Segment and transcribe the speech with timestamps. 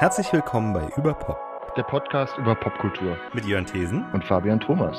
[0.00, 1.36] Herzlich willkommen bei Überpop.
[1.76, 3.18] Der Podcast über Popkultur.
[3.34, 4.96] Mit Jörn Thesen und Fabian Thomas.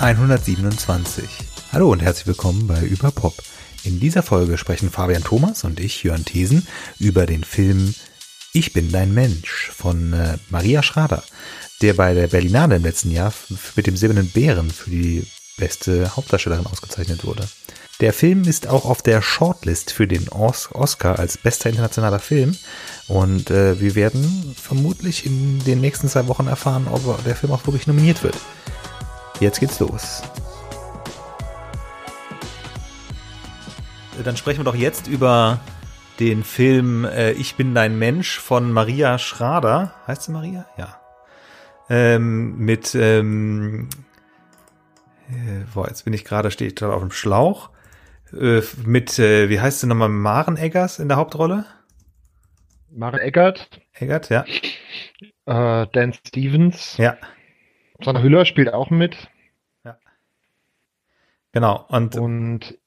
[0.00, 1.22] ...127.
[1.70, 3.34] Hallo und herzlich willkommen bei Überpop.
[3.84, 6.66] In dieser Folge sprechen Fabian Thomas und ich, Jörn Thesen,
[6.98, 7.94] über den Film
[8.52, 11.22] Ich bin dein Mensch von äh, Maria Schrader,
[11.80, 13.32] der bei der Berlinale im letzten Jahr
[13.76, 15.24] mit dem Silbernen Bären für die
[15.56, 17.48] beste Hauptdarstellerin ausgezeichnet wurde.
[18.00, 22.54] Der Film ist auch auf der Shortlist für den Oscar als bester internationaler Film
[23.08, 27.66] und äh, wir werden vermutlich in den nächsten zwei Wochen erfahren, ob der Film auch
[27.66, 28.36] wirklich nominiert wird.
[29.40, 30.22] Jetzt geht's los.
[34.22, 35.60] Dann sprechen wir doch jetzt über
[36.20, 39.94] den Film äh, Ich bin dein Mensch von Maria Schrader.
[40.06, 40.66] Heißt sie Maria?
[40.78, 41.00] Ja.
[41.88, 43.88] Ähm, mit ähm,
[45.30, 47.70] äh, boah, jetzt bin ich gerade, stehe ich gerade auf dem Schlauch.
[48.32, 51.64] Äh, mit, äh, wie heißt sie nochmal, Maren Eggers in der Hauptrolle?
[52.90, 53.68] Maren Eggert.
[53.92, 54.44] Eggert, ja.
[55.46, 56.96] Äh, Dan Stevens.
[56.96, 57.16] Ja.
[58.02, 59.30] Sandra Hüller spielt auch mit.
[59.84, 59.98] Ja.
[61.52, 61.86] Genau.
[61.88, 62.78] Und, und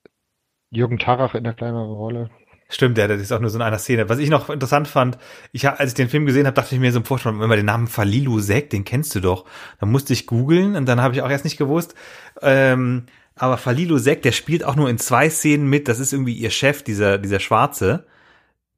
[0.69, 2.29] Jürgen Tarach in der kleineren Rolle.
[2.71, 4.09] Stimmt, ja, das ist auch nur so in einer Szene.
[4.09, 5.17] Was ich noch interessant fand,
[5.51, 7.57] ich als ich den Film gesehen habe, dachte ich mir so im Vorspann, wenn man
[7.57, 9.45] den Namen Falilu Sek, den kennst du doch.
[9.79, 11.95] Dann musste ich googeln und dann habe ich auch erst nicht gewusst.
[12.43, 15.87] Ähm, aber Falilu Sek, der spielt auch nur in zwei Szenen mit.
[15.87, 18.05] Das ist irgendwie ihr Chef, dieser dieser Schwarze.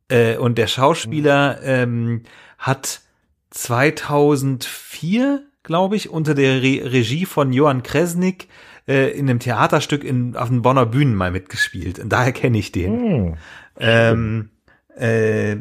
[0.07, 2.23] Äh, und der Schauspieler ähm,
[2.57, 3.01] hat
[3.49, 8.47] 2004, glaube ich, unter der Re Regie von Johann Kresnik
[8.87, 11.99] äh, in einem Theaterstück in, auf den Bonner Bühnen mal mitgespielt.
[11.99, 12.99] Und daher kenne ich den.
[12.99, 13.37] Hm.
[13.81, 14.51] Ähm,
[14.95, 15.57] äh,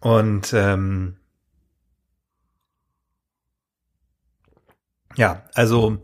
[0.00, 1.16] und ähm,
[5.16, 5.98] ja, also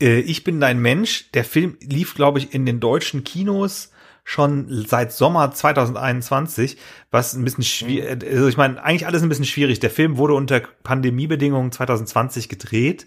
[0.00, 1.30] äh, ich bin dein Mensch.
[1.32, 3.92] Der Film lief, glaube ich, in den deutschen Kinos
[4.28, 6.76] schon seit Sommer 2021,
[7.10, 8.28] was ein bisschen schwierig, mhm.
[8.30, 9.80] also ich meine, eigentlich alles ein bisschen schwierig.
[9.80, 13.06] Der Film wurde unter Pandemiebedingungen 2020 gedreht,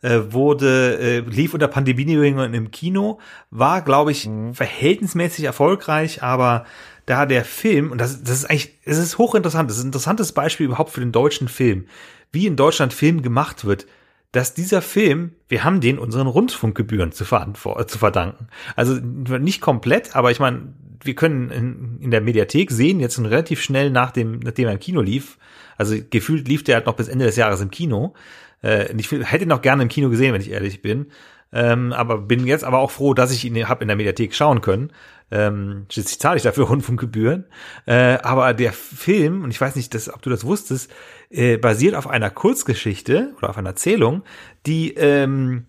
[0.00, 4.54] äh, wurde, äh, lief unter Pandemiebedingungen im Kino, war, glaube ich, mhm.
[4.54, 6.64] verhältnismäßig erfolgreich, aber
[7.04, 10.32] da der Film, und das, das ist eigentlich, es ist hochinteressant, das ist ein interessantes
[10.32, 11.84] Beispiel überhaupt für den deutschen Film,
[12.32, 13.86] wie in Deutschland Film gemacht wird,
[14.32, 18.48] dass dieser Film, wir haben den unseren Rundfunkgebühren zu, zu verdanken.
[18.76, 20.72] Also nicht komplett, aber ich meine,
[21.04, 24.80] wir können in, in, der Mediathek sehen, jetzt relativ schnell nach dem, nachdem er im
[24.80, 25.38] Kino lief,
[25.76, 28.14] also gefühlt lief der halt noch bis Ende des Jahres im Kino.
[28.62, 31.06] Äh, ich hätte ihn noch gerne im Kino gesehen, wenn ich ehrlich bin.
[31.52, 34.60] Ähm, aber bin jetzt aber auch froh, dass ich ihn habe in der Mediathek schauen
[34.62, 34.92] können.
[35.30, 37.46] Ähm, schließlich zahle ich dafür Rundfunkgebühren.
[37.86, 40.90] Äh, aber der Film, und ich weiß nicht, dass, ob du das wusstest,
[41.30, 44.22] äh, basiert auf einer Kurzgeschichte oder auf einer Erzählung,
[44.66, 45.66] die ähm,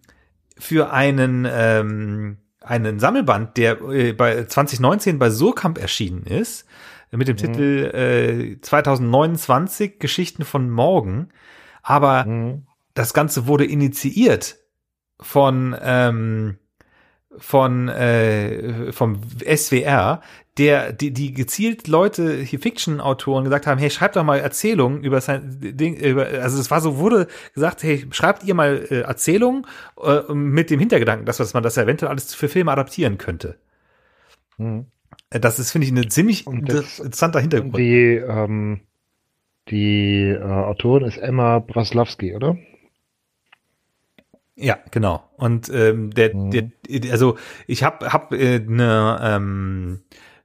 [0.57, 6.65] für einen ähm, einen Sammelband, der äh, bei 2019 bei Surkamp erschienen ist,
[7.11, 7.38] mit dem mhm.
[7.38, 11.29] Titel äh, 2029 Geschichten von morgen.
[11.81, 12.63] Aber mhm.
[12.94, 14.57] das Ganze wurde initiiert
[15.19, 16.57] von ähm,
[17.38, 20.22] von äh, vom SWR,
[20.57, 25.19] der die, die gezielt Leute hier Fiction-Autoren gesagt haben, hey, schreibt doch mal Erzählungen über
[25.19, 29.66] sein Ding, über, also es war so wurde gesagt, hey, schreibt ihr mal äh, Erzählungen
[30.03, 33.57] äh, mit dem Hintergedanken, dass, dass man das eventuell alles für Filme adaptieren könnte.
[34.57, 34.85] Mhm.
[35.30, 37.78] Das ist finde ich ein ziemlich das, interessanter Hintergrund.
[37.78, 38.81] Die ähm,
[39.69, 42.57] die äh, Autorin ist Emma Braslawski, oder?
[44.55, 45.23] Ja, genau.
[45.37, 46.51] Und ähm, der, mhm.
[46.51, 47.37] der, also
[47.67, 50.01] ich habe hab, äh, eine ähm,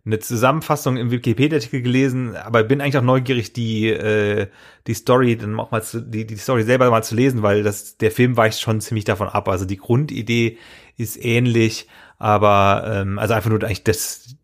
[0.08, 4.48] eine Zusammenfassung im Wikipedia-Artikel gelesen, aber bin eigentlich auch neugierig, die äh,
[4.86, 7.98] die Story dann auch mal zu, die die Story selber mal zu lesen, weil das
[7.98, 9.48] der Film weicht schon ziemlich davon ab.
[9.48, 10.56] Also die Grundidee
[10.96, 14.34] ist ähnlich, aber ähm, also einfach nur eigentlich das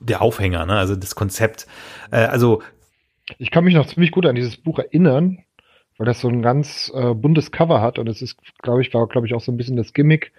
[0.00, 0.78] der Aufhänger, ne?
[0.78, 1.66] Also das Konzept.
[2.12, 2.62] Äh, also
[3.38, 5.43] ich kann mich noch ziemlich gut an dieses Buch erinnern
[5.98, 9.06] weil das so ein ganz äh, buntes Cover hat und es ist, glaube ich, war,
[9.06, 10.32] glaube ich, auch so ein bisschen das Gimmick,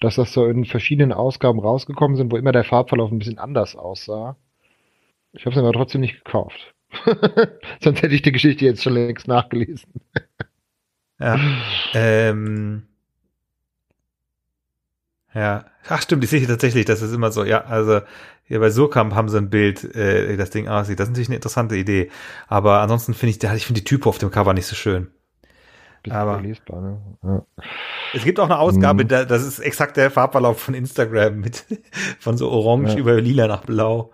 [0.00, 3.76] dass das so in verschiedenen Ausgaben rausgekommen sind, wo immer der Farbverlauf ein bisschen anders
[3.76, 4.36] aussah.
[5.32, 6.74] Ich habe es aber trotzdem nicht gekauft.
[7.80, 9.92] Sonst hätte ich die Geschichte jetzt schon längst nachgelesen.
[11.20, 11.38] ja.
[11.94, 12.89] Ähm,
[15.34, 15.64] ja.
[15.88, 18.00] Ach stimmt, ich sehe tatsächlich, das ist immer so, ja, also
[18.44, 20.98] hier bei Surkamp haben sie ein Bild, äh, das Ding aussieht.
[20.98, 22.10] Das ist natürlich eine interessante Idee.
[22.48, 25.08] Aber ansonsten finde ich, ich finde die Type auf dem Cover nicht so schön.
[26.08, 27.00] Aber lesbar, ne?
[27.22, 27.44] ja.
[28.14, 29.08] es gibt auch eine Ausgabe, mhm.
[29.08, 31.66] da, das ist exakt der Farbverlauf von Instagram mit
[32.18, 32.98] von so orange ja.
[32.98, 34.10] über lila nach blau.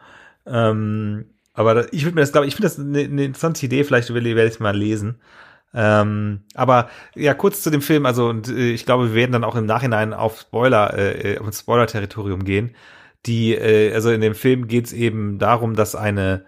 [0.46, 3.84] Ähm, aber ich würde mir das, glaube ich, finde das eine, eine, interessante Idee.
[3.84, 5.20] Vielleicht werde ich es mal lesen.
[5.78, 9.44] Ähm, aber ja, kurz zu dem Film, also und äh, ich glaube, wir werden dann
[9.44, 12.74] auch im Nachhinein auf Spoiler, äh, auf Spoiler-Territorium gehen.
[13.26, 16.46] Die, äh, also in dem Film geht es eben darum, dass eine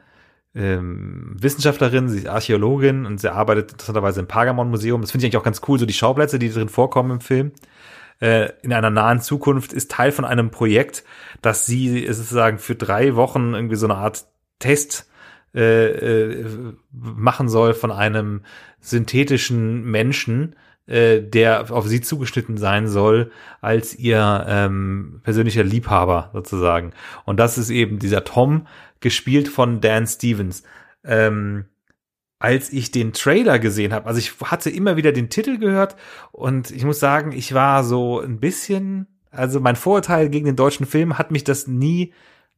[0.55, 5.03] ähm, Wissenschaftlerin, sie ist Archäologin und sie arbeitet interessanterweise im Pergamon-Museum.
[5.03, 7.53] Das finde ich eigentlich auch ganz cool, so die Schauplätze, die drin vorkommen im Film.
[8.21, 11.05] Äh, in einer nahen Zukunft ist Teil von einem Projekt,
[11.43, 14.25] dass sie sozusagen für drei Wochen irgendwie so eine Art
[14.59, 15.08] Test
[15.55, 16.47] äh, äh,
[16.93, 18.43] machen soll von einem
[18.81, 20.57] synthetischen Menschen,
[20.87, 23.31] äh, der auf sie zugeschnitten sein soll
[23.61, 26.93] als ihr ähm, persönlicher Liebhaber sozusagen.
[27.25, 28.67] Und das ist eben dieser Tom,
[29.01, 30.63] gespielt von Dan Stevens.
[31.05, 31.67] Ähm,
[32.39, 35.97] als ich den Trailer gesehen habe, also ich hatte immer wieder den Titel gehört
[36.31, 40.87] und ich muss sagen, ich war so ein bisschen, also mein Vorurteil gegen den deutschen
[40.87, 42.13] Film hat mich das nie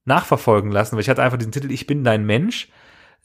[0.04, 2.68] nachverfolgen lassen, weil ich hatte einfach diesen Titel Ich bin dein Mensch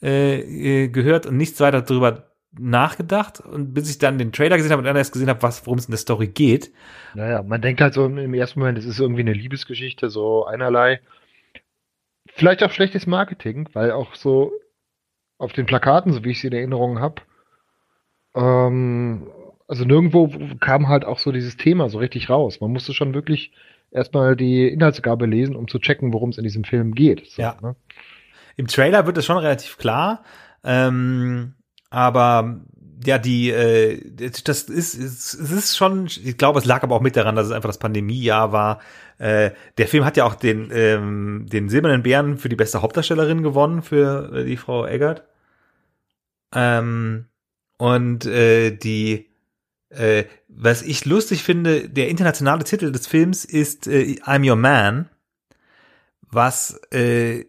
[0.02, 4.72] äh, äh gehört und nichts weiter darüber nachgedacht und bis ich dann den Trailer gesehen
[4.72, 6.72] habe und dann erst gesehen habe, was worum es in der Story geht.
[7.14, 11.00] Naja, man denkt halt so im ersten Moment, es ist irgendwie eine Liebesgeschichte, so einerlei.
[12.28, 14.52] Vielleicht auch schlechtes Marketing, weil auch so
[15.38, 17.22] auf den Plakaten, so wie ich sie in Erinnerung habe,
[18.34, 19.30] ähm,
[19.68, 22.60] also nirgendwo kam halt auch so dieses Thema so richtig raus.
[22.60, 23.52] Man musste schon wirklich
[23.90, 27.26] erstmal die Inhaltsgabe lesen, um zu checken, worum es in diesem Film geht.
[27.26, 27.56] So, ja.
[27.60, 27.74] Ne?
[28.56, 30.22] Im Trailer wird es schon relativ klar,
[30.64, 31.54] ähm,
[31.90, 32.60] aber
[33.04, 34.00] ja, die, äh,
[34.44, 37.52] das ist, es ist schon, ich glaube, es lag aber auch mit daran, dass es
[37.52, 38.80] einfach das Pandemiejahr war.
[39.18, 43.42] Äh, der Film hat ja auch den, ähm, den Silbernen Bären für die beste Hauptdarstellerin
[43.42, 45.24] gewonnen, für äh, die Frau Eggert.
[46.54, 47.26] Ähm,
[47.78, 49.28] und äh, die,
[49.90, 55.08] äh, was ich lustig finde, der internationale Titel des Films ist äh, I'm Your Man,
[56.22, 57.44] was äh,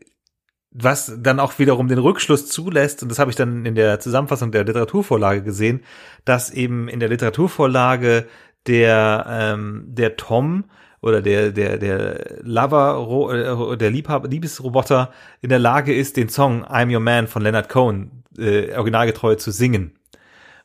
[0.80, 4.52] was dann auch wiederum den Rückschluss zulässt, und das habe ich dann in der Zusammenfassung
[4.52, 5.82] der Literaturvorlage gesehen,
[6.24, 8.28] dass eben in der Literaturvorlage
[8.68, 10.66] der, ähm, der Tom
[11.02, 16.64] oder der, der, der Lover, äh, der Liebhaber, Liebesroboter in der Lage ist, den Song
[16.66, 19.94] I'm Your Man von Leonard Cohen äh, originalgetreu zu singen.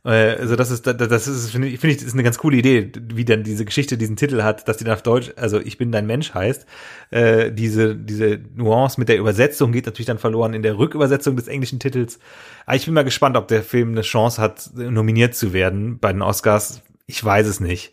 [0.04, 2.90] Äh, also das ist, das ist, finde ich, finde ich, ist eine ganz coole Idee,
[3.14, 5.92] wie dann diese Geschichte diesen Titel hat, dass die dann auf Deutsch, also ich bin
[5.92, 6.66] dein Mensch heißt.
[7.10, 11.48] Äh, diese, diese Nuance mit der Übersetzung geht natürlich dann verloren in der Rückübersetzung des
[11.48, 12.18] englischen Titels.
[12.66, 16.12] Aber ich bin mal gespannt, ob der Film eine Chance hat, nominiert zu werden bei
[16.12, 16.82] den Oscars.
[17.06, 17.92] Ich weiß es nicht.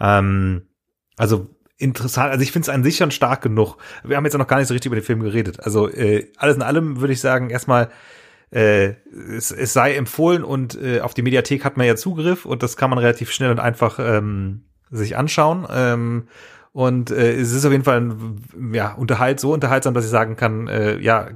[0.00, 0.62] Ähm,
[1.16, 1.48] also
[1.78, 3.76] interessant, also ich finde es an sich schon stark genug.
[4.04, 5.60] Wir haben jetzt noch gar nicht so richtig über den Film geredet.
[5.60, 7.90] Also äh, alles in allem würde ich sagen, erstmal
[8.50, 8.94] äh,
[9.36, 12.76] es, es sei empfohlen und äh, auf die Mediathek hat man ja Zugriff und das
[12.76, 15.66] kann man relativ schnell und einfach ähm, sich anschauen.
[15.70, 16.28] Ähm,
[16.72, 18.16] und äh, es ist auf jeden Fall
[18.72, 21.30] ja, unterhalt, so unterhaltsam, dass ich sagen kann, äh, ja,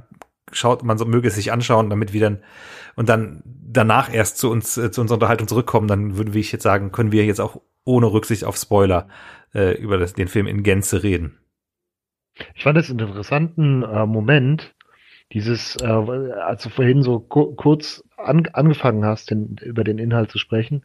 [0.51, 2.43] schaut, man so, möge es sich anschauen, damit wir dann
[2.95, 6.63] und dann danach erst zu uns, äh, zu unserer Unterhaltung zurückkommen, dann würde ich jetzt
[6.63, 9.07] sagen, können wir jetzt auch ohne Rücksicht auf Spoiler
[9.53, 11.37] äh, über das, den Film in Gänze reden.
[12.55, 14.75] Ich fand es einen interessanten äh, Moment,
[15.33, 20.37] dieses, äh, als du vorhin so kurz an, angefangen hast, den, über den Inhalt zu
[20.37, 20.83] sprechen,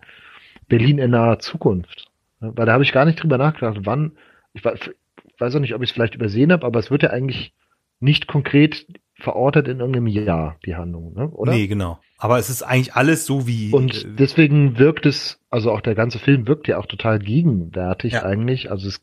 [0.68, 2.10] Berlin in naher Zukunft.
[2.40, 4.12] Weil da habe ich gar nicht drüber nachgedacht, wann,
[4.52, 7.52] ich weiß, auch nicht, ob ich es vielleicht übersehen habe, aber es wird ja eigentlich
[7.98, 11.28] nicht konkret verortet in irgendeinem Jahr, die Handlung, ne?
[11.30, 11.52] oder?
[11.52, 11.98] Nee, genau.
[12.18, 13.72] Aber es ist eigentlich alles so wie.
[13.72, 18.14] Und äh, deswegen wirkt es, also auch der ganze Film wirkt ja auch total gegenwärtig
[18.14, 18.24] ja.
[18.24, 18.70] eigentlich.
[18.70, 19.02] Also es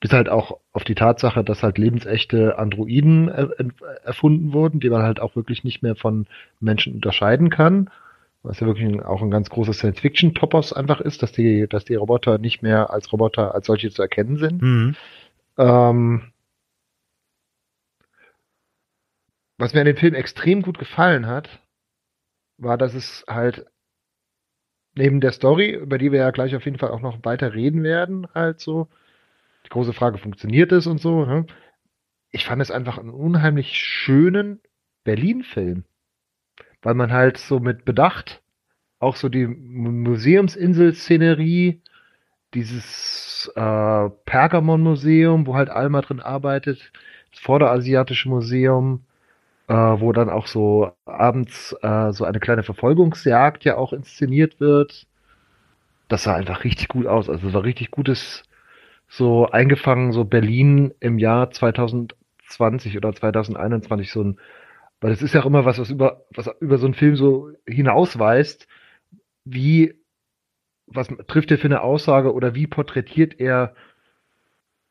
[0.00, 3.50] bis halt auch auf die Tatsache, dass halt lebensechte Androiden er,
[4.04, 6.26] erfunden wurden, die man halt auch wirklich nicht mehr von
[6.60, 7.90] Menschen unterscheiden kann.
[8.42, 12.38] Was ja wirklich auch ein ganz großes Science-Fiction-Topos einfach ist, dass die, dass die Roboter
[12.38, 14.62] nicht mehr als Roboter als solche zu erkennen sind.
[14.62, 14.96] Mhm.
[15.58, 16.32] Ähm,
[19.58, 21.60] was mir an dem Film extrem gut gefallen hat,
[22.58, 23.66] war, dass es halt
[24.94, 27.82] neben der Story, über die wir ja gleich auf jeden Fall auch noch weiter reden
[27.82, 28.88] werden, halt so,
[29.66, 31.24] die große Frage, funktioniert es und so.
[31.24, 31.46] Ne?
[32.30, 34.60] Ich fand es einfach einen unheimlich schönen
[35.04, 35.84] Berlin-Film,
[36.82, 38.42] weil man halt so mit Bedacht
[38.98, 41.82] auch so die Museumsinsel-Szenerie,
[42.54, 46.92] dieses äh, Pergamon-Museum, wo halt Alma drin arbeitet,
[47.32, 49.04] das Vorderasiatische Museum,
[49.68, 55.06] äh, wo dann auch so abends äh, so eine kleine Verfolgungsjagd ja auch inszeniert wird.
[56.08, 57.28] Das sah einfach richtig gut aus.
[57.28, 58.44] Also es war richtig gutes
[59.08, 64.40] so eingefangen, so Berlin im Jahr 2020 oder 2021 so ein,
[65.00, 67.50] weil es ist ja auch immer was, was über, was über so einen Film so
[67.66, 68.66] hinausweist,
[69.44, 69.94] wie,
[70.86, 73.74] was trifft er für eine Aussage oder wie porträtiert er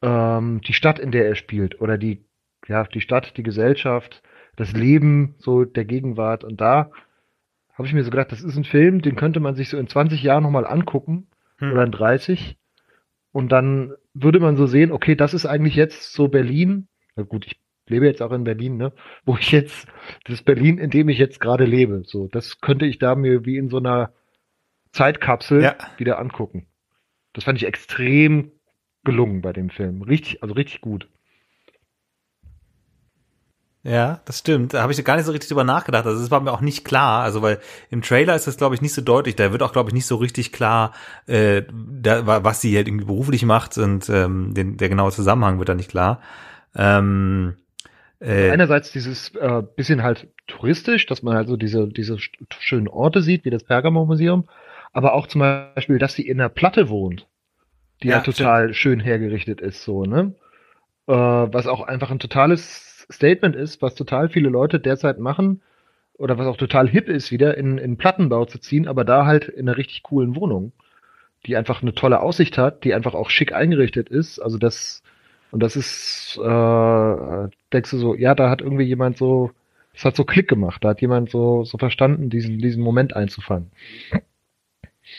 [0.01, 2.23] ähm, die Stadt, in der er spielt oder die,
[2.67, 4.21] ja, die Stadt, die Gesellschaft,
[4.55, 6.91] das Leben so der Gegenwart und da
[7.73, 9.87] habe ich mir so gedacht, das ist ein Film, den könnte man sich so in
[9.87, 11.73] 20 Jahren nochmal angucken hm.
[11.73, 12.57] oder in 30
[13.35, 16.87] und dann würde man so sehen, okay, das ist eigentlich jetzt so Berlin.
[17.17, 18.93] Na gut, ich lebe jetzt auch in Berlin, ne?
[19.25, 19.89] Wo ich jetzt,
[20.23, 22.03] das Berlin, in dem ich jetzt gerade lebe.
[22.05, 24.13] So, das könnte ich da mir wie in so einer
[24.93, 25.75] Zeitkapsel ja.
[25.97, 26.67] wieder angucken.
[27.33, 28.53] Das fand ich extrem
[29.03, 30.01] gelungen bei dem Film.
[30.01, 31.09] Richtig, also richtig gut.
[33.85, 34.73] Ja, das stimmt.
[34.73, 36.07] Da habe ich gar nicht so richtig drüber nachgedacht.
[36.07, 37.21] Also das war mir auch nicht klar.
[37.21, 37.59] Also weil
[37.91, 39.35] im Trailer ist das, glaube ich, nicht so deutlich.
[39.35, 40.91] Da wird auch, glaube ich, nicht so richtig klar,
[41.27, 45.69] äh, da, was sie halt irgendwie beruflich macht und ähm, den, der genaue Zusammenhang wird
[45.69, 46.19] da nicht klar.
[46.75, 47.57] Ähm,
[48.19, 52.17] äh, Einerseits dieses äh, bisschen halt touristisch, dass man halt so diese, diese
[52.57, 54.45] schönen Orte sieht, wie das Pergamon-Museum,
[54.93, 57.27] aber auch zum Beispiel, dass sie in der Platte wohnt,
[58.01, 58.75] die ja, ja total stimmt.
[58.77, 60.33] schön hergerichtet ist, so, ne?
[61.07, 65.61] Äh, was auch einfach ein totales Statement ist, was total viele Leute derzeit machen
[66.17, 69.49] oder was auch total hip ist, wieder in, in Plattenbau zu ziehen, aber da halt
[69.49, 70.71] in einer richtig coolen Wohnung,
[71.45, 74.39] die einfach eine tolle Aussicht hat, die einfach auch schick eingerichtet ist.
[74.39, 75.03] Also das,
[75.51, 79.51] und das ist, äh, denkst du so, ja, da hat irgendwie jemand so,
[79.93, 83.71] das hat so Klick gemacht, da hat jemand so, so verstanden, diesen, diesen Moment einzufangen.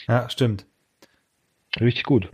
[0.08, 0.66] Ja, stimmt.
[1.80, 2.30] Richtig gut.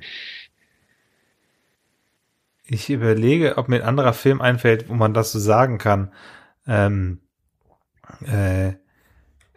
[2.65, 6.13] Ich überlege, ob mir ein anderer Film einfällt, wo man das so sagen kann.
[6.67, 7.21] Ähm,
[8.27, 8.75] äh,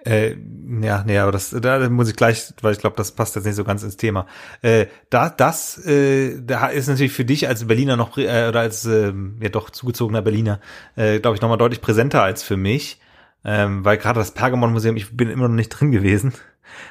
[0.06, 0.36] äh,
[0.82, 3.56] ja, nee, aber das, da muss ich gleich, weil ich glaube, das passt jetzt nicht
[3.56, 4.28] so ganz ins Thema.
[4.62, 8.86] Äh, da, das, äh, da ist natürlich für dich als Berliner noch äh, oder als
[8.86, 10.60] äh, ja doch zugezogener Berliner,
[10.96, 13.02] äh, glaube ich, nochmal deutlich präsenter als für mich,
[13.44, 16.34] ähm, weil gerade das Pergamon Museum, ich bin immer noch nicht drin gewesen,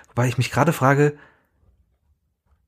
[0.08, 1.16] wobei ich mich gerade frage,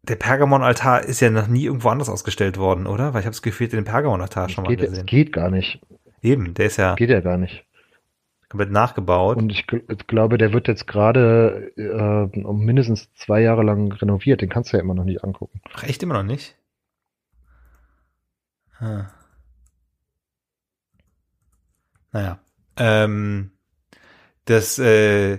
[0.08, 3.12] der Pergamon-Altar ist ja noch nie irgendwo anders ausgestellt worden, oder?
[3.12, 4.94] Weil ich habe es gefühlt den Pergamon-Altar schon mal gesehen.
[4.94, 5.80] Das geht gar nicht.
[6.22, 6.94] Eben, der ist ja.
[6.94, 7.64] Geht ja gar nicht.
[8.48, 9.36] Komplett nachgebaut.
[9.36, 14.40] Und ich glaube, der wird jetzt gerade äh, um mindestens zwei Jahre lang renoviert.
[14.40, 15.60] Den kannst du ja immer noch nicht angucken.
[15.74, 16.56] Ach, echt immer noch nicht?
[18.78, 19.06] Hm.
[22.12, 22.38] Naja.
[22.76, 23.50] Ähm,
[24.44, 25.38] das, äh,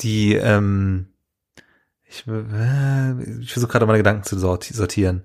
[0.00, 1.08] die, ähm,
[2.08, 5.24] ich, äh, ich versuche gerade meine Gedanken zu sortieren.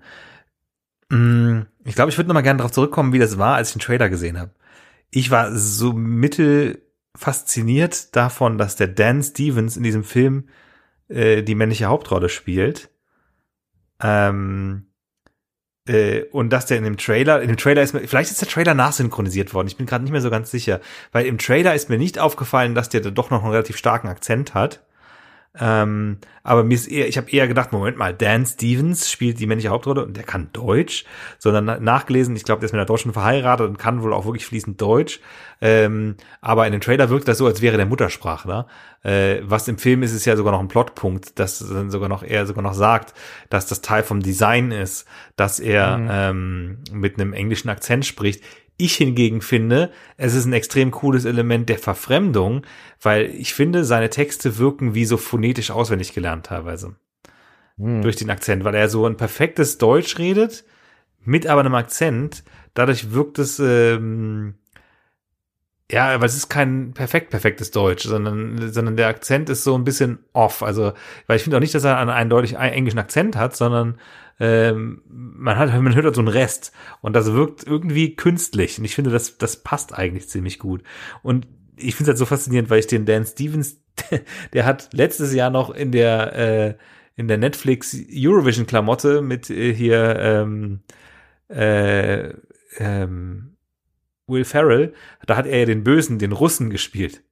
[1.09, 3.73] Mm, ich glaube, ich würde noch mal gerne darauf zurückkommen, wie das war, als ich
[3.75, 4.51] den Trailer gesehen habe.
[5.09, 6.81] Ich war so mittel
[7.15, 10.47] fasziniert davon, dass der Dan Stevens in diesem Film
[11.09, 12.89] äh, die männliche Hauptrolle spielt.
[14.01, 14.87] Ähm,
[15.87, 18.47] äh, und dass der in dem Trailer, in dem Trailer ist mir, vielleicht ist der
[18.47, 19.67] Trailer nachsynchronisiert worden.
[19.67, 20.79] Ich bin gerade nicht mehr so ganz sicher,
[21.11, 24.07] weil im Trailer ist mir nicht aufgefallen, dass der da doch noch einen relativ starken
[24.07, 24.85] Akzent hat.
[25.59, 29.47] Ähm, aber mir ist eher, ich habe eher gedacht, Moment mal, Dan Stevens spielt die
[29.47, 31.03] männliche Hauptrolle und der kann Deutsch,
[31.39, 34.45] sondern nachgelesen, ich glaube, der ist mit einer Deutschen verheiratet und kann wohl auch wirklich
[34.45, 35.19] fließend Deutsch.
[35.59, 38.67] Ähm, aber in dem Trailer wirkt das so, als wäre der Muttersprachler.
[39.03, 42.23] Äh, was im Film ist, ist ja sogar noch ein Plotpunkt, dass dann sogar noch
[42.23, 43.13] er sogar noch sagt,
[43.49, 45.05] dass das Teil vom Design ist,
[45.35, 46.09] dass er mhm.
[46.11, 48.43] ähm, mit einem englischen Akzent spricht.
[48.81, 52.63] Ich hingegen finde, es ist ein extrem cooles Element der Verfremdung,
[52.99, 56.95] weil ich finde, seine Texte wirken wie so phonetisch auswendig gelernt teilweise.
[57.77, 58.01] Hm.
[58.01, 60.65] Durch den Akzent, weil er so ein perfektes Deutsch redet,
[61.23, 62.43] mit aber einem Akzent.
[62.73, 64.55] Dadurch wirkt es, ähm,
[65.91, 69.83] ja, aber es ist kein perfekt perfektes Deutsch, sondern, sondern der Akzent ist so ein
[69.83, 70.63] bisschen off.
[70.63, 70.93] Also,
[71.27, 73.99] weil ich finde auch nicht, dass er einen eindeutig englischen Akzent hat, sondern
[74.39, 76.71] ähm, man hat, man hört halt so einen Rest.
[77.01, 78.79] Und das wirkt irgendwie künstlich.
[78.79, 80.81] Und ich finde, das, das passt eigentlich ziemlich gut.
[81.23, 83.81] Und ich finde es halt so faszinierend, weil ich den Dan Stevens,
[84.53, 86.75] der hat letztes Jahr noch in der, äh,
[87.17, 90.79] in der Netflix Eurovision Klamotte mit äh, hier, ähm,
[91.49, 92.29] äh,
[92.77, 93.50] ähm,
[94.27, 94.93] Will Ferrell,
[95.25, 97.23] da hat er ja den Bösen, den Russen gespielt.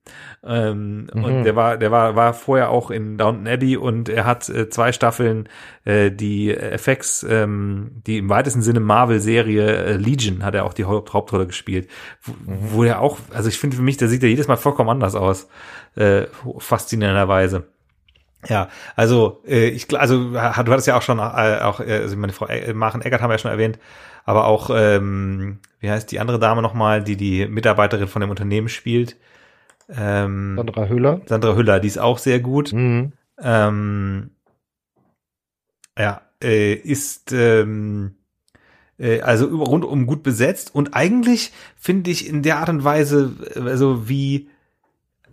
[0.43, 1.24] Ähm, mhm.
[1.24, 4.69] Und der war, der war, war vorher auch in Downton Abbey und er hat äh,
[4.69, 5.50] zwei Staffeln
[5.86, 10.86] äh, die FX, ähm, die im weitesten Sinne Marvel-Serie äh, Legion hat er auch die
[10.86, 11.89] Haupt Hauptrolle gespielt,
[12.22, 12.58] wo, mhm.
[12.72, 15.15] wo er auch, also ich finde für mich, der sieht ja jedes Mal vollkommen anders
[15.15, 15.48] aus,
[15.96, 16.25] äh,
[16.58, 17.67] faszinierenderweise.
[18.48, 22.31] Ja, also äh, ich also du hattest ja auch schon äh, auch äh, also meine
[22.31, 23.79] Frau äh, Machen Eckert haben wir ja schon erwähnt,
[24.25, 28.69] aber auch ähm, wie heißt die andere Dame nochmal, die die Mitarbeiterin von dem Unternehmen
[28.69, 29.17] spielt?
[29.89, 31.21] Ähm, Sandra Hüller.
[31.25, 32.73] Sandra Hüller, die ist auch sehr gut.
[32.73, 33.13] Mhm.
[33.41, 34.31] Ähm,
[35.97, 38.15] ja, äh, ist ähm,
[38.97, 44.07] äh, also rundum gut besetzt und eigentlich finde ich in der Art und Weise, also
[44.09, 44.49] wie,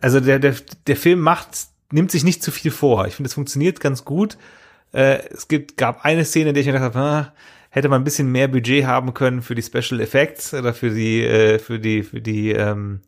[0.00, 0.54] also der, der,
[0.86, 1.48] der Film macht,
[1.90, 3.06] nimmt sich nicht zu viel vor.
[3.06, 4.38] Ich finde, es funktioniert ganz gut.
[4.92, 7.32] Äh, es gibt, gab eine Szene, in der ich mir gedacht habe, ah,
[7.76, 11.22] hätte man ein bisschen mehr Budget haben können für die Special Effects oder für die,
[11.22, 13.00] äh, für die, für die, ähm,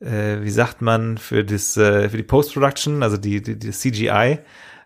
[0.00, 4.40] äh, wie sagt man, für das, äh, für die Post-Production, also die, die, die CGI,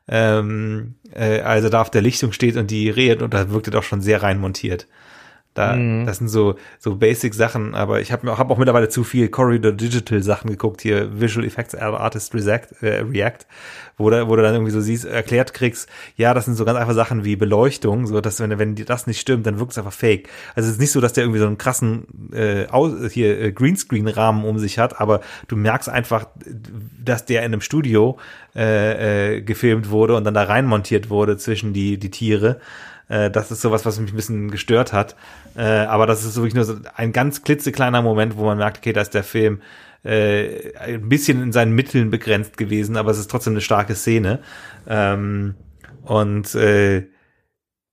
[0.06, 3.72] ähm, äh, also da auf der Lichtung steht und die redet und da wirkt er
[3.72, 4.86] doch schon sehr rein montiert.
[5.54, 6.04] Da, mhm.
[6.04, 9.04] das sind so so Basic Sachen, aber ich habe mir auch, hab auch mittlerweile zu
[9.04, 13.46] viel Corridor Digital Sachen geguckt hier Visual Effects Artist React, äh, React
[13.96, 16.78] wo du, wo du dann irgendwie so siehst erklärt kriegst, ja, das sind so ganz
[16.78, 19.92] einfach Sachen wie Beleuchtung, so dass wenn wenn das nicht stimmt, dann wirkt es einfach
[19.92, 20.28] fake.
[20.54, 22.66] Also es ist nicht so, dass der irgendwie so einen krassen äh,
[23.08, 26.26] hier äh, Greenscreen Rahmen um sich hat, aber du merkst einfach,
[27.04, 28.18] dass der in einem Studio
[28.56, 32.60] äh, äh, gefilmt wurde und dann da reinmontiert wurde zwischen die die Tiere.
[33.08, 35.16] Äh, das ist sowas, was mich ein bisschen gestört hat.
[35.56, 38.92] Äh, aber das ist wirklich nur so ein ganz klitzekleiner Moment, wo man merkt, okay,
[38.92, 39.62] da ist der Film
[40.04, 44.40] äh, ein bisschen in seinen Mitteln begrenzt gewesen, aber es ist trotzdem eine starke Szene.
[44.86, 45.54] Ähm,
[46.02, 47.06] und äh,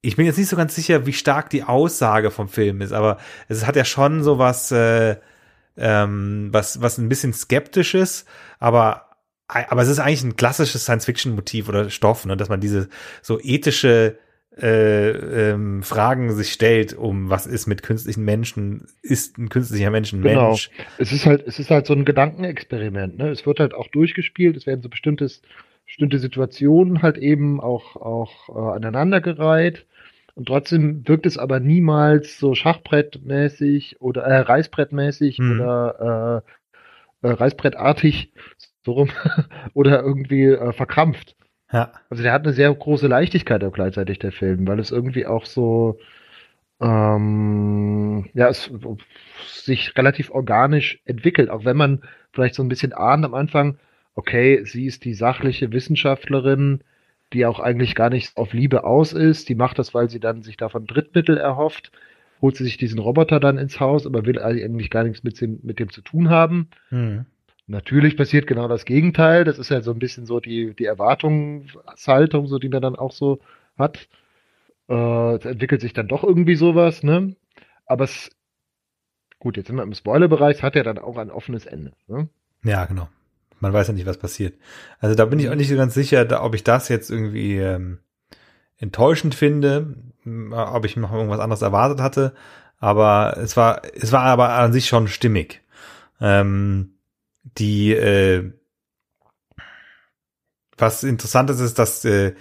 [0.01, 3.17] ich bin jetzt nicht so ganz sicher, wie stark die Aussage vom Film ist, aber
[3.47, 5.17] es hat ja schon so was, äh,
[5.77, 8.25] ähm, was, was ein bisschen skeptisches,
[8.59, 9.07] aber
[9.53, 12.87] aber es ist eigentlich ein klassisches Science-Fiction-Motiv oder Stoff, ne, dass man diese
[13.21, 14.17] so ethische
[14.57, 20.11] äh, ähm, Fragen sich stellt, um was ist mit künstlichen Menschen, ist ein künstlicher Mensch
[20.11, 20.49] ein genau.
[20.49, 20.69] Mensch?
[20.97, 23.29] Es ist halt, es ist halt so ein Gedankenexperiment, ne?
[23.29, 25.41] Es wird halt auch durchgespielt, es werden so bestimmtes,
[25.85, 29.85] bestimmte Situationen halt eben auch, auch äh, aneinandergereiht.
[30.35, 35.51] Und trotzdem wirkt es aber niemals so Schachbrettmäßig oder äh, Reißbrettmäßig hm.
[35.51, 36.43] oder
[37.21, 38.31] äh, äh, Reißbrettartig
[38.83, 39.09] so rum
[39.73, 41.35] oder irgendwie äh, verkrampft.
[41.71, 41.93] Ja.
[42.09, 45.45] Also der hat eine sehr große Leichtigkeit auch gleichzeitig, der Film, weil es irgendwie auch
[45.45, 45.99] so,
[46.81, 48.69] ähm, ja, es
[49.47, 52.01] sich relativ organisch entwickelt, auch wenn man
[52.33, 53.77] vielleicht so ein bisschen ahnt am Anfang,
[54.15, 56.81] okay, sie ist die sachliche Wissenschaftlerin,
[57.33, 60.41] die auch eigentlich gar nicht auf Liebe aus ist, die macht das, weil sie dann
[60.41, 61.91] sich davon Drittmittel erhofft,
[62.41, 65.59] holt sie sich diesen Roboter dann ins Haus, aber will eigentlich gar nichts mit dem,
[65.63, 66.69] mit dem zu tun haben.
[66.89, 67.25] Mhm.
[67.71, 69.45] Natürlich passiert genau das Gegenteil.
[69.45, 73.13] Das ist ja so ein bisschen so die, die Erwartungshaltung, so die man dann auch
[73.13, 73.39] so
[73.77, 74.09] hat.
[74.89, 77.33] Äh, es entwickelt sich dann doch irgendwie sowas, ne?
[77.85, 78.29] Aber es,
[79.39, 82.27] gut, jetzt sind wir im Spoilerbereich, es hat ja dann auch ein offenes Ende, ne?
[82.65, 83.07] Ja, genau.
[83.61, 84.55] Man weiß ja nicht, was passiert.
[84.99, 87.55] Also da bin ich auch nicht so ganz sicher, da, ob ich das jetzt irgendwie
[87.57, 87.99] ähm,
[88.79, 89.95] enttäuschend finde,
[90.51, 92.33] ob ich noch irgendwas anderes erwartet hatte.
[92.79, 95.61] Aber es war, es war aber an sich schon stimmig.
[96.19, 96.95] Ähm,
[97.43, 98.51] die äh,
[100.77, 102.33] was interessant ist, ist, dass äh,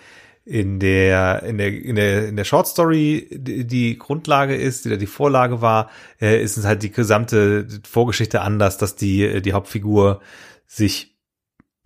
[0.44, 4.96] in der in der in der in der Short Story die, die Grundlage ist, die
[4.96, 10.20] die Vorlage war, äh, ist es halt die gesamte Vorgeschichte anders, dass die die Hauptfigur
[10.66, 11.18] sich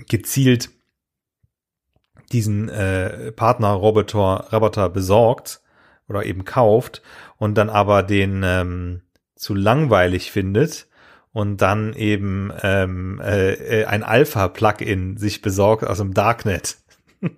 [0.09, 0.71] gezielt
[2.33, 5.61] diesen äh, Partner Roboter Roboter besorgt
[6.09, 7.03] oder eben kauft
[7.37, 9.03] und dann aber den ähm,
[9.37, 10.87] zu langweilig findet
[11.35, 16.79] und dann eben ähm, äh, äh, ein Alpha-Plugin sich besorgt aus dem Darknet.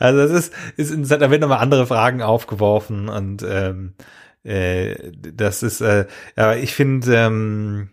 [0.00, 3.94] also das ist, ist da werden nochmal andere Fragen aufgeworfen und ähm,
[4.42, 7.90] äh, das ist, äh, ja, ich finde, ähm,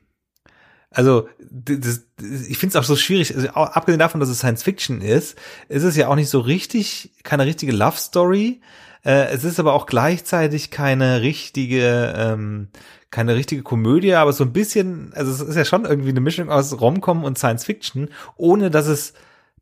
[0.89, 2.07] also das,
[2.47, 5.83] ich finde es auch so schwierig, also, abgesehen davon, dass es Science Fiction ist, ist
[5.83, 8.61] es ja auch nicht so richtig, keine richtige Love Story.
[9.05, 12.69] Äh, es ist aber auch gleichzeitig keine richtige, ähm,
[13.11, 16.49] keine richtige Komödie, aber so ein bisschen, also es ist ja schon irgendwie eine Mischung
[16.49, 19.13] aus Romcom und Science Fiction, ohne dass es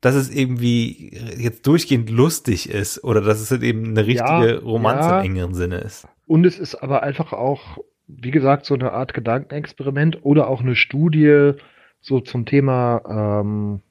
[0.01, 4.59] dass es irgendwie jetzt durchgehend lustig ist oder dass es halt eben eine richtige ja,
[4.59, 5.19] Romanze ja.
[5.21, 6.07] im engeren Sinne ist.
[6.27, 10.75] Und es ist aber einfach auch, wie gesagt, so eine Art Gedankenexperiment oder auch eine
[10.75, 11.53] Studie
[11.99, 13.81] so zum Thema ähm,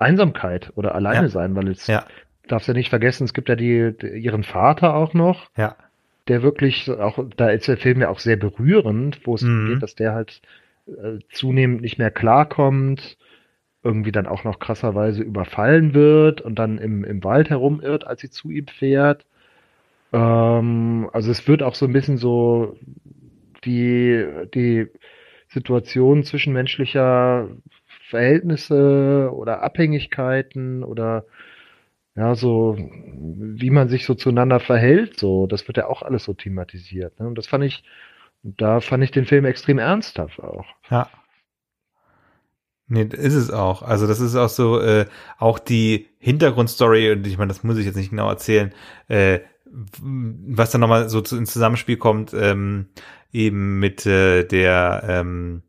[0.00, 1.28] Einsamkeit oder alleine ja.
[1.28, 2.04] sein, weil es ja.
[2.48, 5.46] darfst ja nicht vergessen, es gibt ja die, die, ihren Vater auch noch.
[5.56, 5.76] Ja
[6.28, 9.68] der wirklich auch, da ist der Film ja auch sehr berührend, wo es mhm.
[9.68, 10.40] geht, dass der halt
[10.86, 13.16] äh, zunehmend nicht mehr klarkommt,
[13.82, 18.30] irgendwie dann auch noch krasserweise überfallen wird und dann im, im Wald herumirrt, als sie
[18.30, 19.24] zu ihm fährt.
[20.12, 22.76] Ähm, also es wird auch so ein bisschen so
[23.64, 24.88] die, die
[25.48, 27.48] Situation zwischenmenschlicher
[28.08, 31.24] Verhältnisse oder Abhängigkeiten oder
[32.16, 36.32] ja, so wie man sich so zueinander verhält, so, das wird ja auch alles so
[36.32, 37.20] thematisiert.
[37.20, 37.26] Ne?
[37.26, 37.84] Und das fand ich,
[38.42, 40.66] da fand ich den Film extrem ernsthaft auch.
[40.90, 41.10] Ja.
[42.88, 43.82] Nee, ist es auch.
[43.82, 45.06] Also das ist auch so, äh,
[45.38, 48.72] auch die Hintergrundstory, und ich meine, das muss ich jetzt nicht genau erzählen,
[49.08, 52.86] äh, was dann nochmal so ins Zusammenspiel kommt, ähm,
[53.32, 55.62] eben mit äh, der, ähm,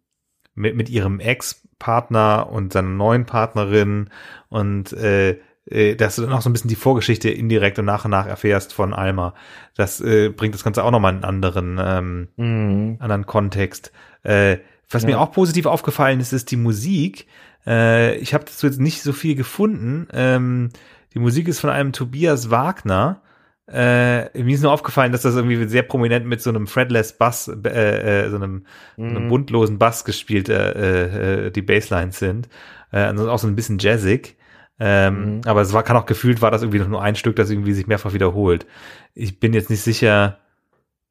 [0.53, 4.09] mit, mit ihrem Ex-Partner und seiner neuen Partnerin
[4.49, 8.05] und äh, äh, dass du dann auch so ein bisschen die Vorgeschichte indirekt und nach
[8.05, 9.33] und nach erfährst von Alma.
[9.75, 12.97] Das äh, bringt das Ganze auch nochmal in einen anderen, ähm, mhm.
[12.99, 13.91] anderen Kontext.
[14.23, 14.57] Äh,
[14.89, 15.09] Was ja.
[15.09, 17.27] mir auch positiv aufgefallen ist, ist die Musik.
[17.65, 20.07] Äh, ich habe dazu jetzt nicht so viel gefunden.
[20.13, 20.69] Ähm,
[21.13, 23.21] die Musik ist von einem Tobias Wagner.
[23.69, 27.49] Äh, mir ist nur aufgefallen, dass das irgendwie sehr prominent mit so einem fretless Bass,
[27.49, 29.09] äh, äh, so einem, mhm.
[29.09, 32.47] einem buntlosen Bass gespielt, äh, äh, die Basslines sind.
[32.93, 34.36] Äh, also auch so ein bisschen jazzig.
[34.79, 35.41] Ähm, mhm.
[35.45, 37.73] Aber es war, kann auch gefühlt, war das irgendwie noch nur ein Stück, das irgendwie
[37.73, 38.65] sich mehrfach wiederholt.
[39.13, 40.37] Ich bin jetzt nicht sicher,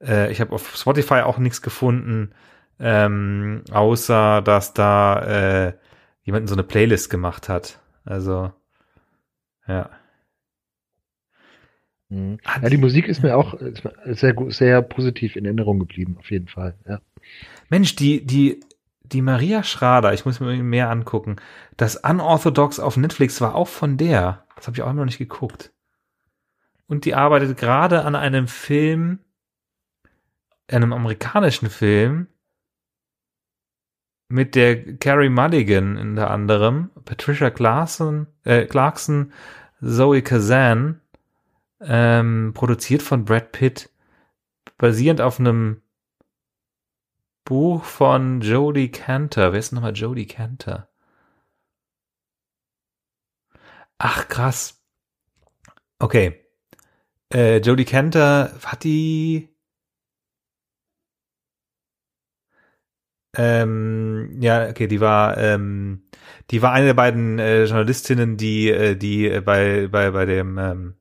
[0.01, 2.31] äh, ich habe auf Spotify auch nichts gefunden,
[2.79, 5.73] ähm, außer dass da äh,
[6.23, 7.81] jemand so eine Playlist gemacht hat.
[8.05, 8.53] Also,
[9.67, 9.91] ja.
[12.09, 12.39] Mhm.
[12.63, 13.59] Ja, die Musik ist mir auch
[14.05, 17.01] sehr, sehr positiv in Erinnerung geblieben, auf jeden Fall, ja.
[17.69, 18.61] Mensch, die, die,
[19.13, 21.37] die Maria Schrader, ich muss mir mehr angucken.
[21.77, 24.45] Das Unorthodox auf Netflix war auch von der.
[24.57, 25.73] Das habe ich auch immer noch nicht geguckt.
[26.87, 29.21] Und die arbeitet gerade an einem Film,
[30.69, 32.29] einem amerikanischen Film,
[34.29, 39.33] mit der Carrie Mulligan unter anderem, Patricia Clarkson, äh, Clarkson
[39.81, 41.01] Zoe Kazan,
[41.81, 43.91] ähm, produziert von Brad Pitt,
[44.79, 45.83] basierend auf einem
[47.47, 49.53] Buch von Jodie Cantor.
[49.53, 50.89] Wer ist nochmal Jodie Cantor?
[53.99, 54.83] Ach, krass.
[55.99, 56.45] Okay.
[57.33, 59.49] Äh, Jodie Cantor hat die.
[63.37, 66.09] Ähm, ja, okay, die war, ähm,
[66.51, 70.59] die war eine der beiden äh, Journalistinnen, die, äh, die äh, bei, bei, bei dem,
[70.59, 70.95] ähm,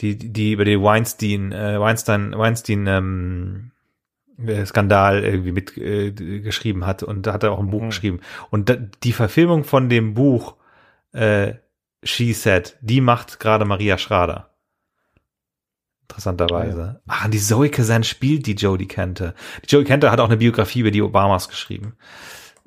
[0.00, 3.75] die, die über die Weinstein, äh, Weinstein, Weinstein, ähm, äh,
[4.66, 7.86] Skandal irgendwie mitgeschrieben äh, hat und hat er auch ein Buch mhm.
[7.86, 8.20] geschrieben.
[8.50, 10.56] Und da, die Verfilmung von dem Buch
[11.12, 11.54] äh,
[12.02, 14.50] She Said, die macht gerade Maria Schrader.
[16.02, 16.80] Interessanterweise.
[16.80, 17.00] Ja.
[17.08, 19.34] Ach, die Zoe Kazan spielt die Jodie Cantor.
[19.64, 21.96] Die Jodie Cantor hat auch eine Biografie über die Obamas geschrieben.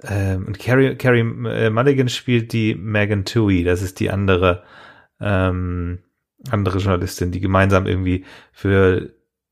[0.03, 3.63] Ähm, und Carrie, Carrie äh, Mulligan spielt die Megan Tui.
[3.63, 4.63] Das ist die andere,
[5.21, 5.99] ähm,
[6.49, 9.12] andere Journalistin, die gemeinsam irgendwie für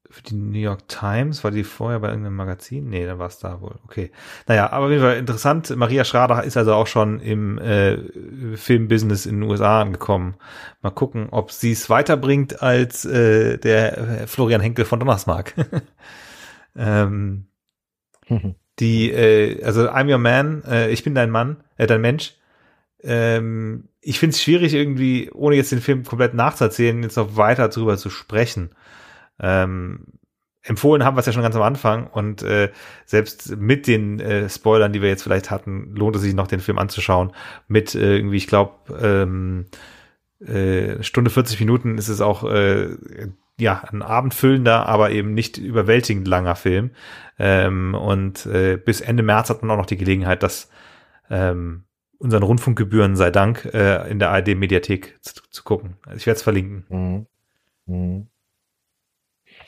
[0.09, 2.89] für die New York Times, war die vorher bei irgendeinem Magazin?
[2.89, 3.75] Nee, dann war es da wohl.
[3.85, 4.11] Okay.
[4.47, 5.75] Naja, aber auf jeden Fall interessant.
[5.75, 7.97] Maria Schrader ist also auch schon im äh,
[8.55, 10.35] Filmbusiness in den USA angekommen.
[10.81, 15.53] Mal gucken, ob sie es weiterbringt als äh, der äh, Florian Henkel von Donnersmark.
[16.75, 17.47] ähm,
[18.79, 22.35] Die, äh, also I'm Your Man, äh, ich bin dein Mann, äh, dein Mensch.
[23.03, 27.69] Ähm, ich finde es schwierig, irgendwie, ohne jetzt den Film komplett nachzuerzählen, jetzt noch weiter
[27.69, 28.71] drüber zu sprechen.
[29.39, 30.05] Ähm,
[30.63, 32.71] empfohlen haben wir es ja schon ganz am Anfang und äh,
[33.05, 36.59] selbst mit den äh, Spoilern, die wir jetzt vielleicht hatten, lohnt es sich noch den
[36.59, 37.31] Film anzuschauen.
[37.67, 39.65] Mit äh, irgendwie, ich glaube, ähm,
[40.45, 42.89] äh, Stunde 40 Minuten ist es auch äh,
[43.59, 46.91] ja ein abendfüllender, aber eben nicht überwältigend langer Film.
[47.39, 50.69] Ähm, und äh, bis Ende März hat man auch noch die Gelegenheit, das
[51.29, 51.83] ähm,
[52.19, 55.97] unseren Rundfunkgebühren sei Dank äh, in der ARD-Mediathek zu, zu, gucken.
[56.15, 56.85] Ich werde es verlinken.
[56.89, 57.25] Mhm.
[57.85, 58.27] Mhm.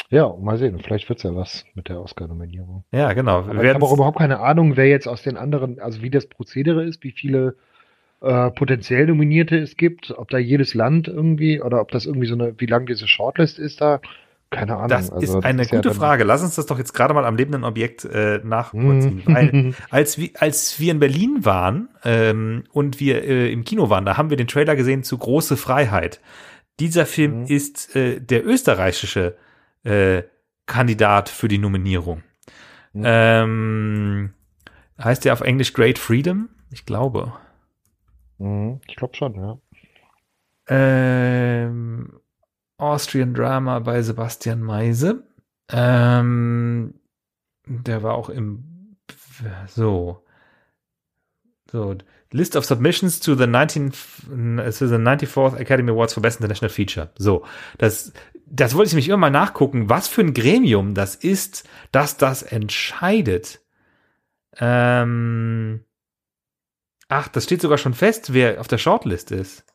[0.09, 0.79] Ja, mal sehen.
[0.83, 2.83] Vielleicht wird's ja was mit der Oscar-Nominierung.
[2.91, 3.39] Ja, genau.
[3.39, 6.25] Aber ich habe auch überhaupt keine Ahnung, wer jetzt aus den anderen, also wie das
[6.25, 7.55] Prozedere ist, wie viele
[8.21, 12.33] äh, potenziell Nominierte es gibt, ob da jedes Land irgendwie oder ob das irgendwie so
[12.33, 14.01] eine, wie lang diese Shortlist ist da.
[14.49, 14.87] Keine Ahnung.
[14.89, 16.23] Das also, ist eine das gute ja Frage.
[16.23, 19.21] Lass uns das doch jetzt gerade mal am lebenden Objekt äh, nachvollziehen.
[19.25, 24.05] Weil als wir, als wir in Berlin waren ähm, und wir äh, im Kino waren,
[24.05, 26.19] da haben wir den Trailer gesehen zu Große Freiheit.
[26.79, 27.45] Dieser Film mhm.
[27.45, 29.35] ist äh, der österreichische
[29.83, 30.23] äh,
[30.65, 32.23] Kandidat für die Nominierung.
[32.93, 33.03] Mhm.
[33.05, 34.33] Ähm,
[35.01, 36.49] heißt der auf Englisch Great Freedom?
[36.71, 37.33] Ich glaube.
[38.37, 39.57] Mhm, ich glaube schon, ja.
[40.67, 42.19] Ähm,
[42.77, 45.23] Austrian Drama bei Sebastian Meise.
[45.71, 46.93] Ähm,
[47.65, 48.95] der war auch im
[49.67, 50.23] so
[51.71, 51.95] so
[52.31, 53.97] List of Submissions to the 19 to
[54.87, 57.09] the 94th Academy Awards for Best International Feature.
[57.17, 57.45] So,
[57.77, 58.13] das
[58.51, 62.43] das wollte ich mich immer mal nachgucken, was für ein Gremium das ist, dass das
[62.43, 63.61] entscheidet.
[64.57, 65.83] Ähm,
[67.07, 69.65] ach, das steht sogar schon fest, wer auf der Shortlist ist.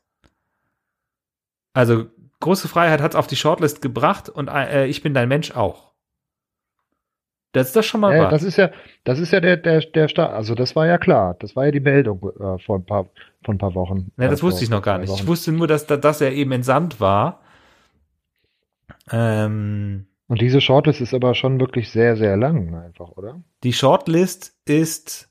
[1.73, 2.07] Also
[2.41, 5.93] große Freiheit hat es auf die Shortlist gebracht und äh, ich bin dein Mensch auch.
[7.53, 8.71] Das ist das schon mal ja, Das ist ja,
[9.05, 10.33] das ist ja der, der, der Start.
[10.33, 11.37] Also das war ja klar.
[11.39, 13.07] Das war ja die Meldung äh, vor ein paar,
[13.45, 14.11] vor ein paar Wochen.
[14.17, 15.09] Ja, das wusste ich noch gar nicht.
[15.09, 15.21] Wochen.
[15.21, 17.44] Ich wusste nur, dass, dass er eben entsandt war
[19.11, 23.43] ähm, und diese Shortlist ist aber schon wirklich sehr, sehr lang einfach, oder?
[23.63, 25.29] Die Shortlist ist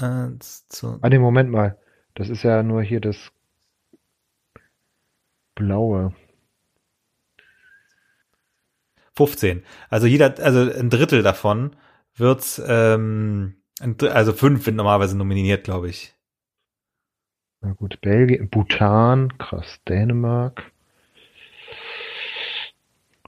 [0.00, 1.78] äh, zu Ah, nee, Moment mal.
[2.14, 3.30] Das ist ja nur hier das
[5.54, 6.14] blaue.
[9.14, 9.64] 15.
[9.88, 11.76] Also jeder, also ein Drittel davon
[12.14, 16.14] wird ähm, Also fünf sind normalerweise nominiert, glaube ich.
[17.62, 20.70] Na gut, Belgien, Bhutan, krass, Dänemark.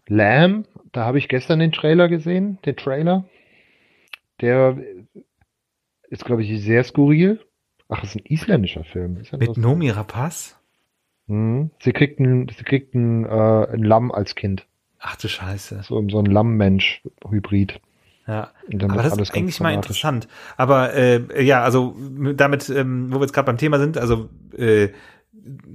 [0.09, 3.25] Lamb, da habe ich gestern den Trailer gesehen, den Trailer.
[4.41, 4.77] Der
[6.09, 7.41] ist, glaube ich, sehr skurril.
[7.89, 9.17] Ach, ist ein isländischer Film.
[9.19, 10.59] Ist Mit Nomi Rapaz?
[11.27, 11.71] Mhm.
[11.81, 14.67] Sie kriegt ein, sie kriegt ein, äh, ein Lamm als Kind.
[14.99, 15.83] Ach du Scheiße.
[15.83, 17.81] So, so ein Lamm-Mensch-Hybrid.
[18.27, 20.29] Ja, aber das ist eigentlich mal interessant.
[20.59, 21.97] Aber äh, ja, also
[22.35, 24.89] damit, ähm, wo wir jetzt gerade beim Thema sind, also äh,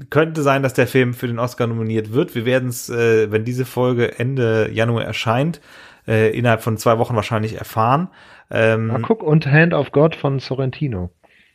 [0.09, 2.35] könnte sein, dass der Film für den Oscar nominiert wird.
[2.35, 5.61] Wir werden es, äh, wenn diese Folge Ende Januar erscheint,
[6.07, 8.09] äh, innerhalb von zwei Wochen wahrscheinlich erfahren.
[8.51, 11.09] Ähm, ah, guck, und Hand of God von Sorrentino.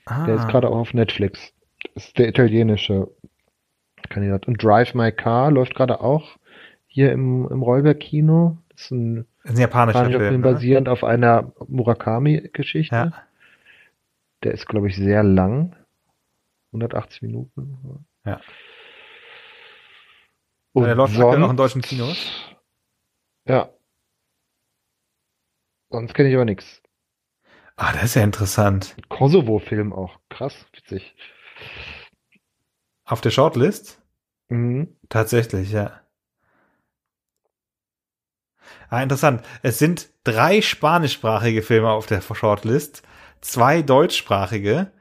[0.07, 0.27] Ah.
[0.27, 1.53] Der ist gerade auch auf Netflix.
[1.95, 3.09] Das ist der italienische
[4.09, 4.49] Kandidat.
[4.49, 6.37] Und Drive My Car läuft gerade auch
[6.87, 8.59] hier im, im Rollberg-Kino.
[8.71, 10.53] Das ist ein ein japanischer Film, Film ne?
[10.53, 12.95] basierend auf einer Murakami-Geschichte.
[12.95, 13.13] Ja.
[14.43, 15.75] Der ist, glaube ich, sehr lang.
[16.73, 18.07] 180 Minuten.
[18.25, 18.41] Ja.
[20.73, 22.17] Und der läuft sonst, noch in deutschen Kinos.
[23.47, 23.71] Ja.
[25.91, 26.83] Sonst kenne ich aber nichts.
[27.77, 28.97] Ah, das ist ja interessant.
[29.09, 30.19] Kosovo-Film auch.
[30.29, 31.15] Krass, witzig.
[33.05, 34.03] Auf der Shortlist?
[34.49, 34.97] Mhm.
[35.09, 36.01] Tatsächlich, ja.
[38.91, 39.45] Ah, interessant.
[39.63, 43.03] Es sind drei spanischsprachige Filme auf der Shortlist,
[43.41, 44.93] zwei deutschsprachige,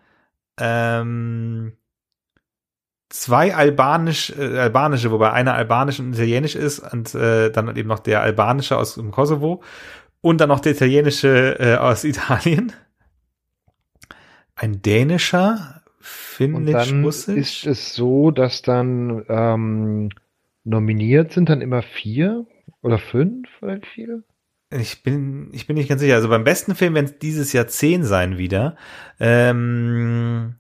[0.60, 1.74] ähm,
[3.10, 8.00] zwei albanisch, äh, albanische, wobei einer albanisch und italienisch ist und äh, dann eben noch
[8.00, 9.62] der albanische aus dem Kosovo
[10.22, 12.74] und dann noch der italienische äh, aus Italien.
[14.56, 20.10] Ein dänischer, finnisch, und dann ist es so, dass dann ähm,
[20.64, 22.46] nominiert sind dann immer vier
[22.82, 24.24] oder fünf oder wie viele?
[24.70, 26.16] Ich bin, ich bin nicht ganz sicher.
[26.16, 28.76] Also beim besten Film werden es dieses Jahr zehn sein wieder.
[29.20, 30.56] Ähm,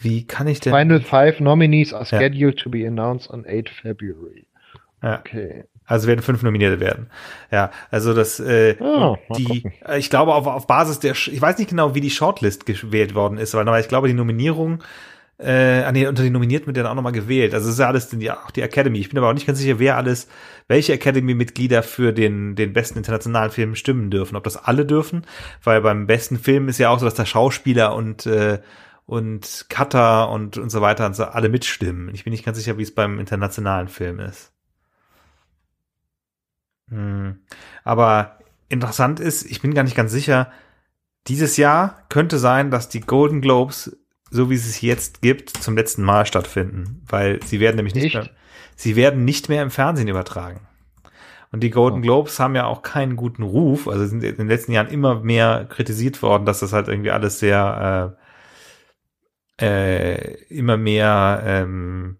[0.00, 0.72] wie kann ich denn?
[0.72, 2.62] Final Five Nominees are scheduled ja.
[2.62, 4.46] to be announced on 8 February.
[5.02, 5.18] Ja.
[5.18, 5.64] Okay.
[5.84, 7.08] Also werden fünf Nominierte werden.
[7.50, 9.64] Ja, also das, äh, oh, die,
[9.96, 13.38] ich glaube auf, auf Basis der, ich weiß nicht genau, wie die Shortlist gewählt worden
[13.38, 14.82] ist, weil ich glaube, die Nominierung
[15.38, 17.54] äh, ah nee, unter den Nominierten wird dann auch nochmal gewählt.
[17.54, 18.98] Also es ist ja alles die, auch die Academy.
[18.98, 20.26] Ich bin aber auch nicht ganz sicher, wer alles,
[20.66, 24.34] welche Academy-Mitglieder für den, den besten internationalen Film stimmen dürfen.
[24.34, 25.24] Ob das alle dürfen,
[25.62, 28.60] weil beim besten Film ist ja auch so, dass da Schauspieler und äh,
[29.06, 32.14] und Cutter und und so weiter und so alle mitstimmen.
[32.14, 34.52] Ich bin nicht ganz sicher, wie es beim internationalen Film ist.
[36.90, 37.38] Hm.
[37.84, 40.50] Aber interessant ist, ich bin gar nicht ganz sicher,
[41.26, 43.96] dieses Jahr könnte sein, dass die Golden Globes
[44.30, 48.06] so wie es es jetzt gibt, zum letzten Mal stattfinden, weil sie werden nämlich nicht
[48.06, 48.14] Echt?
[48.14, 48.30] mehr,
[48.76, 50.60] sie werden nicht mehr im Fernsehen übertragen.
[51.50, 52.02] Und die Golden oh.
[52.02, 55.66] Globes haben ja auch keinen guten Ruf, also sind in den letzten Jahren immer mehr
[55.68, 58.16] kritisiert worden, dass das halt irgendwie alles sehr
[59.58, 62.18] äh, äh, immer mehr, ähm,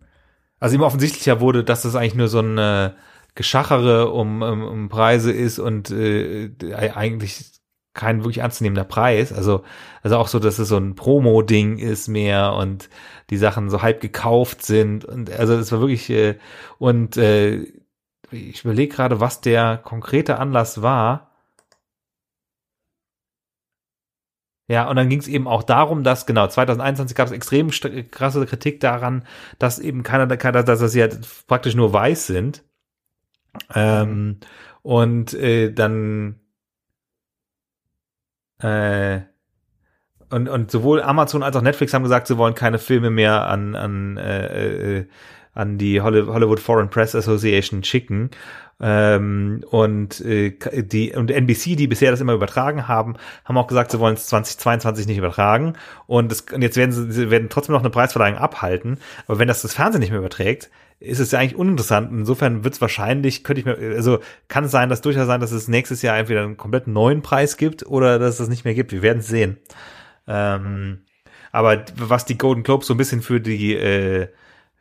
[0.59, 2.95] also immer offensichtlicher wurde, dass das eigentlich nur so ein
[3.35, 7.58] Geschachere um, um, um Preise ist und äh, eigentlich
[7.99, 9.33] kein wirklich ernstzunehmender Preis.
[9.33, 9.65] Also,
[10.03, 12.89] also auch so, dass es so ein Promo-Ding ist mehr und
[13.31, 15.05] die Sachen so halb gekauft sind.
[15.05, 16.39] Und also es war wirklich, äh,
[16.79, 17.65] und äh,
[18.31, 21.33] ich überlege gerade, was der konkrete Anlass war.
[24.71, 27.71] Ja, und dann ging es eben auch darum, dass, genau, 2021 gab es extrem
[28.11, 29.25] krasse Kritik daran,
[29.59, 31.09] dass eben keiner, keiner dass das ja
[31.47, 32.65] praktisch nur weiß sind.
[33.75, 34.39] Ähm,
[34.83, 36.41] und äh, dann
[38.61, 39.21] äh,
[40.31, 43.75] und, und sowohl Amazon als auch Netflix haben gesagt, sie wollen keine Filme mehr an,
[43.75, 45.07] an, äh, äh,
[45.55, 48.31] an die Hollywood Foreign Press Association schicken.
[48.81, 53.91] Ähm, und äh, die und NBC, die bisher das immer übertragen haben, haben auch gesagt,
[53.91, 55.73] sie wollen es 2022 nicht übertragen.
[56.07, 58.99] Und, das, und jetzt werden sie, sie werden trotzdem noch eine Preisverleihung abhalten.
[59.27, 62.11] Aber wenn das das Fernsehen nicht mehr überträgt, ist es ja eigentlich uninteressant.
[62.13, 65.53] Insofern wird es wahrscheinlich, könnte ich mir, also kann es sein, dass durchaus sein, dass
[65.53, 68.75] es nächstes Jahr entweder einen komplett neuen Preis gibt oder dass es das nicht mehr
[68.75, 68.93] gibt.
[68.93, 69.59] Wir werden es sehen.
[70.27, 71.03] Ähm,
[71.53, 74.29] aber was die Golden Globes so ein bisschen für die äh,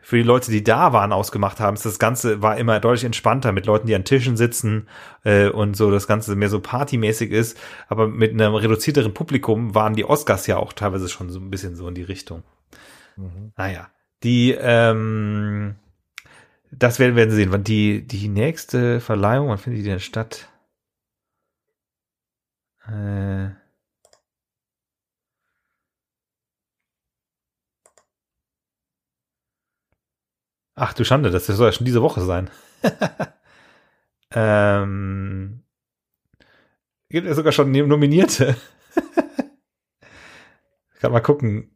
[0.08, 3.52] für die Leute, die da waren, ausgemacht haben, ist das Ganze war immer deutlich entspannter
[3.52, 4.88] mit Leuten, die an Tischen sitzen
[5.26, 7.60] äh, und so das Ganze mehr so partymäßig ist.
[7.90, 11.76] Aber mit einem reduzierteren Publikum waren die Oscars ja auch teilweise schon so ein bisschen
[11.76, 12.44] so in die Richtung.
[13.18, 13.52] Mhm.
[13.58, 13.90] Naja,
[14.24, 15.76] die ähm,
[16.72, 17.52] das werden wir sehen.
[17.52, 20.50] Wann die, die nächste Verleihung, wann findet die denn statt?
[22.88, 23.50] Äh,
[30.80, 32.52] Ach du Schande, das soll ja schon diese Woche sein.
[34.32, 35.64] ähm,
[37.10, 38.56] gibt es sogar schon Nominierte.
[40.94, 41.76] ich kann mal gucken,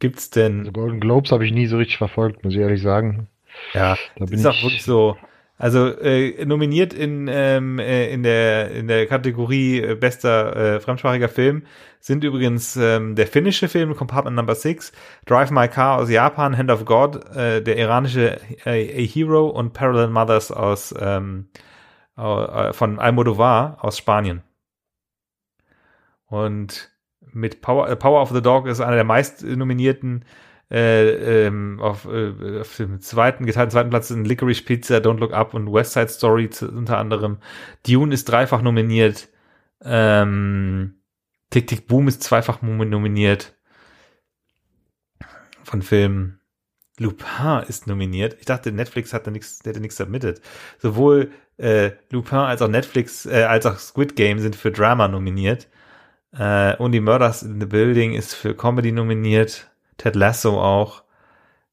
[0.00, 0.70] gibt's denn.
[0.74, 3.28] Golden Globes habe ich nie so richtig verfolgt, muss ich ehrlich sagen.
[3.72, 5.16] Ja, da bin ist auch wirklich so.
[5.58, 11.30] Also äh, nominiert in ähm, äh, in der in der Kategorie äh, bester äh, fremdsprachiger
[11.30, 11.62] Film
[11.98, 14.92] sind übrigens ähm, der finnische Film Compartment Number 6,
[15.24, 19.72] Drive My Car aus Japan, Hand of God, äh, der iranische äh, A Hero und
[19.72, 21.48] Parallel Mothers aus ähm,
[22.16, 24.42] äh, von Almodovar aus Spanien.
[26.26, 26.90] Und
[27.32, 30.24] mit Power, Power of the Dog ist einer der meist nominierten
[30.70, 35.32] äh, ähm, auf, äh, auf dem zweiten, geteilten zweiten Platz sind Licorice Pizza, Don't Look
[35.32, 37.38] Up und West Side Story unter anderem.
[37.86, 39.28] Dune ist dreifach nominiert.
[39.84, 40.96] Ähm,
[41.50, 43.54] Tick Tick Boom ist zweifach nominiert.
[45.62, 46.40] Von Filmen.
[46.98, 48.36] Lupin ist nominiert.
[48.38, 50.40] Ich dachte, Netflix hatte nichts, hätte nichts submitted.
[50.78, 55.68] Sowohl äh, Lupin als auch Netflix, äh, als auch Squid Game sind für Drama nominiert.
[56.32, 59.70] Äh, Only Murders in the Building ist für Comedy nominiert.
[59.96, 61.02] Ted Lasso auch.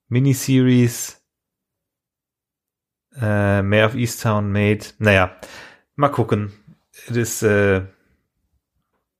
[0.07, 1.21] Miniseries.
[3.19, 4.85] Äh, Mayor of Easttown Made.
[4.99, 5.35] Naja,
[5.95, 6.53] mal gucken.
[7.09, 7.81] Das, äh,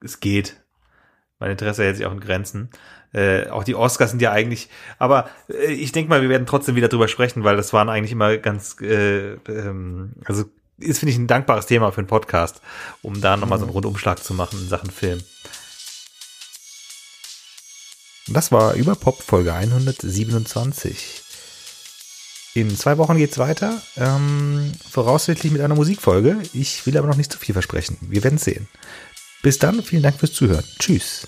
[0.01, 0.61] es geht.
[1.39, 2.69] Mein Interesse hält sich auch in Grenzen.
[3.13, 6.75] Äh, auch die Oscars sind ja eigentlich, aber äh, ich denke mal, wir werden trotzdem
[6.75, 10.45] wieder drüber sprechen, weil das waren eigentlich immer ganz, äh, ähm, also
[10.79, 12.61] ist, finde ich, ein dankbares Thema für einen Podcast,
[13.03, 15.21] um da nochmal so einen Rundumschlag zu machen in Sachen Film.
[18.33, 21.21] Das war Überpop Folge 127.
[22.55, 26.41] In zwei Wochen geht's weiter, ähm, voraussichtlich mit einer Musikfolge.
[26.53, 27.97] Ich will aber noch nicht zu viel versprechen.
[28.01, 28.67] Wir werden sehen.
[29.43, 30.63] Bis dann, vielen Dank fürs Zuhören.
[30.79, 31.27] Tschüss.